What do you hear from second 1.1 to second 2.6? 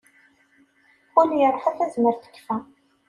Ul irḥa tazmert tekfa.